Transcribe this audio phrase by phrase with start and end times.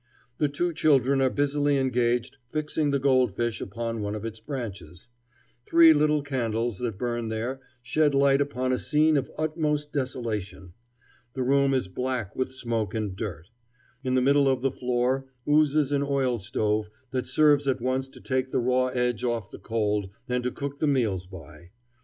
[0.39, 5.09] The two children are busily engaged fixing the goldfish upon one of its branches.
[5.67, 10.73] Three little candles that burn there shed light upon a scene of utmost desolation.
[11.35, 13.51] The room is black with smoke and dirt.
[14.03, 18.19] In the middle of the floor oozes an oil stove that serves at once to
[18.19, 21.69] take the raw edge off the cold and to cook the meals by.